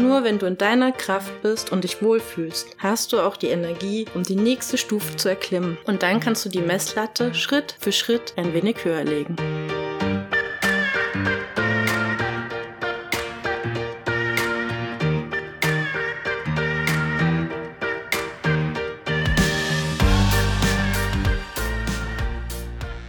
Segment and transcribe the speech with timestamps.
[0.00, 4.06] Nur wenn du in deiner Kraft bist und dich wohlfühlst, hast du auch die Energie,
[4.14, 5.76] um die nächste Stufe zu erklimmen.
[5.86, 9.34] Und dann kannst du die Messlatte Schritt für Schritt ein wenig höher legen.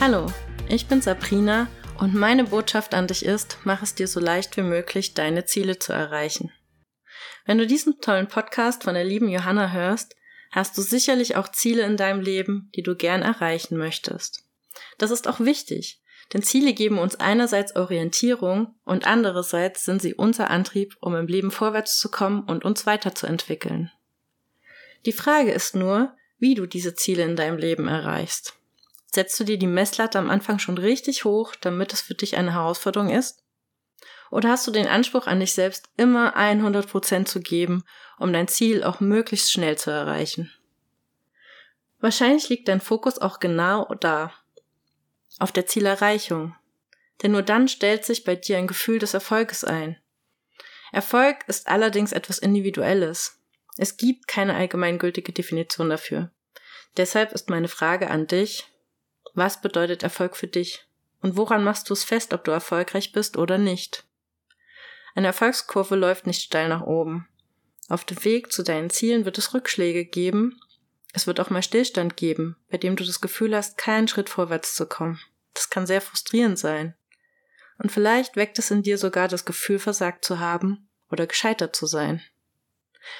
[0.00, 0.26] Hallo,
[0.68, 1.68] ich bin Sabrina
[2.00, 5.78] und meine Botschaft an dich ist, mach es dir so leicht wie möglich, deine Ziele
[5.78, 6.50] zu erreichen.
[7.44, 10.16] Wenn du diesen tollen Podcast von der lieben Johanna hörst,
[10.50, 14.44] hast du sicherlich auch Ziele in deinem Leben, die du gern erreichen möchtest.
[14.98, 16.00] Das ist auch wichtig,
[16.32, 21.50] denn Ziele geben uns einerseits Orientierung und andererseits sind sie unser Antrieb, um im Leben
[21.50, 23.90] vorwärts zu kommen und uns weiterzuentwickeln.
[25.04, 28.54] Die Frage ist nur, wie du diese Ziele in deinem Leben erreichst.
[29.06, 32.54] Setzt du dir die Messlatte am Anfang schon richtig hoch, damit es für dich eine
[32.54, 33.41] Herausforderung ist?
[34.32, 37.84] Oder hast du den Anspruch an dich selbst, immer 100 Prozent zu geben,
[38.18, 40.50] um dein Ziel auch möglichst schnell zu erreichen?
[42.00, 44.32] Wahrscheinlich liegt dein Fokus auch genau da,
[45.38, 46.56] auf der Zielerreichung.
[47.22, 49.98] Denn nur dann stellt sich bei dir ein Gefühl des Erfolges ein.
[50.92, 53.38] Erfolg ist allerdings etwas Individuelles.
[53.76, 56.30] Es gibt keine allgemeingültige Definition dafür.
[56.96, 58.66] Deshalb ist meine Frage an dich,
[59.34, 60.86] was bedeutet Erfolg für dich?
[61.20, 64.06] Und woran machst du es fest, ob du erfolgreich bist oder nicht?
[65.14, 67.28] Eine Erfolgskurve läuft nicht steil nach oben.
[67.88, 70.60] Auf dem Weg zu deinen Zielen wird es Rückschläge geben.
[71.12, 74.74] Es wird auch mal Stillstand geben, bei dem du das Gefühl hast, keinen Schritt vorwärts
[74.74, 75.20] zu kommen.
[75.52, 76.94] Das kann sehr frustrierend sein.
[77.78, 81.86] Und vielleicht weckt es in dir sogar das Gefühl, versagt zu haben oder gescheitert zu
[81.86, 82.22] sein.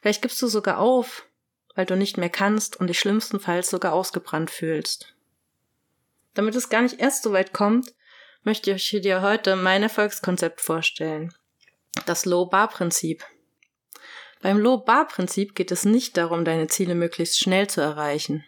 [0.00, 1.26] Vielleicht gibst du sogar auf,
[1.74, 5.14] weil du nicht mehr kannst und dich schlimmstenfalls sogar ausgebrannt fühlst.
[6.34, 7.94] Damit es gar nicht erst so weit kommt,
[8.42, 11.34] möchte ich dir heute mein Erfolgskonzept vorstellen.
[12.06, 13.24] Das Low-Bar-Prinzip.
[14.42, 18.44] Beim Low-Bar-Prinzip geht es nicht darum, deine Ziele möglichst schnell zu erreichen.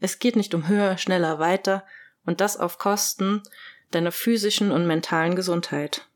[0.00, 1.86] Es geht nicht um höher, schneller, weiter
[2.24, 3.42] und das auf Kosten
[3.90, 6.06] deiner physischen und mentalen Gesundheit.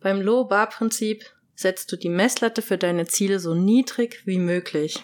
[0.00, 5.02] Beim Low-Bar-Prinzip setzt du die Messlatte für deine Ziele so niedrig wie möglich.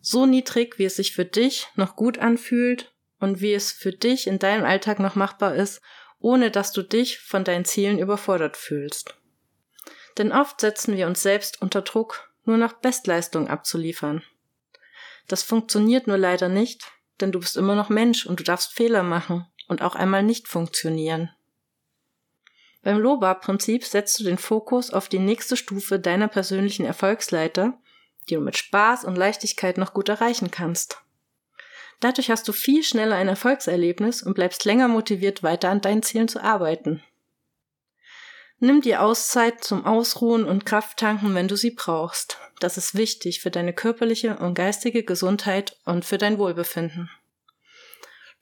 [0.00, 4.26] So niedrig, wie es sich für dich noch gut anfühlt und wie es für dich
[4.26, 5.80] in deinem Alltag noch machbar ist,
[6.20, 9.16] ohne dass du dich von deinen Zielen überfordert fühlst.
[10.18, 14.22] Denn oft setzen wir uns selbst unter Druck, nur nach Bestleistung abzuliefern.
[15.28, 16.84] Das funktioniert nur leider nicht,
[17.20, 20.48] denn du bist immer noch Mensch und du darfst Fehler machen und auch einmal nicht
[20.48, 21.30] funktionieren.
[22.82, 27.78] Beim Loba-Prinzip setzt du den Fokus auf die nächste Stufe deiner persönlichen Erfolgsleiter,
[28.28, 31.02] die du mit Spaß und Leichtigkeit noch gut erreichen kannst.
[32.00, 36.28] Dadurch hast du viel schneller ein Erfolgserlebnis und bleibst länger motiviert, weiter an deinen Zielen
[36.28, 37.02] zu arbeiten.
[38.58, 42.38] Nimm dir Auszeit zum Ausruhen und Krafttanken, wenn du sie brauchst.
[42.58, 47.10] Das ist wichtig für deine körperliche und geistige Gesundheit und für dein Wohlbefinden.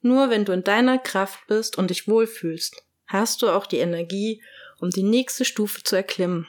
[0.00, 4.42] Nur wenn du in deiner Kraft bist und dich wohlfühlst, hast du auch die Energie,
[4.80, 6.46] um die nächste Stufe zu erklimmen.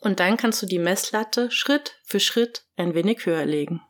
[0.00, 3.82] Und dann kannst du die Messlatte Schritt für Schritt ein wenig höher legen.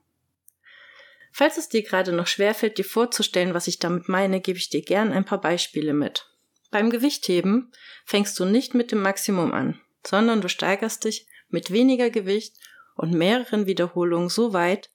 [1.32, 4.82] Falls es dir gerade noch schwerfällt, dir vorzustellen, was ich damit meine, gebe ich dir
[4.82, 6.26] gern ein paar Beispiele mit.
[6.70, 7.72] Beim Gewichtheben
[8.04, 12.56] fängst du nicht mit dem Maximum an, sondern du steigerst dich mit weniger Gewicht
[12.94, 14.90] und mehreren Wiederholungen so weit,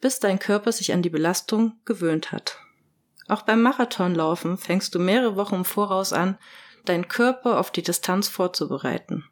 [0.00, 2.58] bis dein Körper sich an die Belastung gewöhnt hat.
[3.28, 6.38] Auch beim Marathonlaufen fängst du mehrere Wochen im Voraus an,
[6.84, 9.24] deinen Körper auf die Distanz vorzubereiten.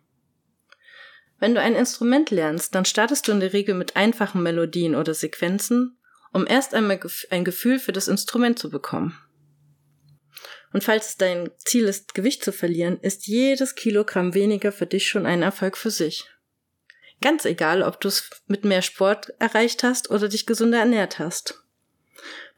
[1.38, 5.14] Wenn du ein Instrument lernst, dann startest du in der Regel mit einfachen Melodien oder
[5.14, 5.97] Sequenzen
[6.32, 7.00] um erst einmal
[7.30, 9.18] ein Gefühl für das Instrument zu bekommen.
[10.72, 15.08] Und falls es dein Ziel ist, Gewicht zu verlieren, ist jedes Kilogramm weniger für dich
[15.08, 16.26] schon ein Erfolg für sich.
[17.20, 21.64] Ganz egal, ob du es mit mehr Sport erreicht hast oder dich gesünder ernährt hast.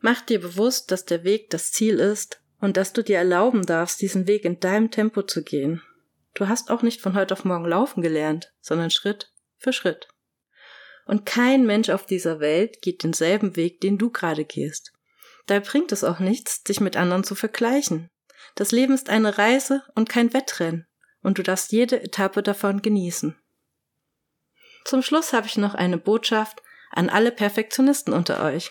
[0.01, 4.01] Mach dir bewusst, dass der Weg das Ziel ist und dass du dir erlauben darfst,
[4.01, 5.83] diesen Weg in deinem Tempo zu gehen.
[6.35, 10.09] Du hast auch nicht von heute auf morgen laufen gelernt, sondern Schritt für Schritt.
[11.11, 14.93] Und kein Mensch auf dieser Welt geht denselben Weg, den du gerade gehst.
[15.47, 18.09] Da bringt es auch nichts, dich mit anderen zu vergleichen.
[18.55, 20.87] Das Leben ist eine Reise und kein Wettrennen,
[21.21, 23.37] und du darfst jede Etappe davon genießen.
[24.85, 26.63] Zum Schluss habe ich noch eine Botschaft
[26.93, 28.71] an alle Perfektionisten unter euch.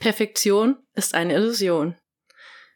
[0.00, 1.94] Perfektion ist eine Illusion.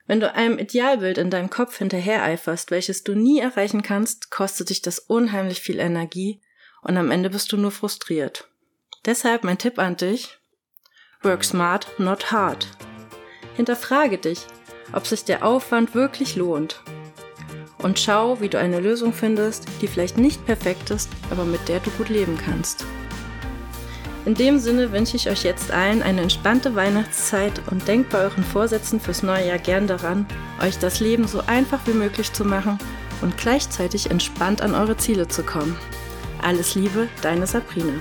[0.07, 4.83] Wenn du einem Idealbild in deinem Kopf hinterhereiferst, welches du nie erreichen kannst, kostet dich
[4.83, 6.41] das unheimlich viel Energie
[6.83, 8.49] und am Ende bist du nur frustriert.
[9.05, 10.39] Deshalb mein Tipp an dich.
[11.23, 12.69] Work smart, not hard.
[13.57, 14.47] Hinterfrage dich,
[14.93, 16.83] ob sich der Aufwand wirklich lohnt.
[17.79, 21.81] und schau, wie du eine Lösung findest, die vielleicht nicht perfekt ist, aber mit der
[21.81, 22.85] du gut leben kannst.
[24.25, 28.45] In dem Sinne wünsche ich euch jetzt allen eine entspannte Weihnachtszeit und denkt bei euren
[28.45, 30.27] Vorsätzen fürs neue Jahr gern daran,
[30.63, 32.79] euch das Leben so einfach wie möglich zu machen
[33.21, 35.77] und gleichzeitig entspannt an eure Ziele zu kommen.
[36.41, 37.95] Alles Liebe, deine Sabrina.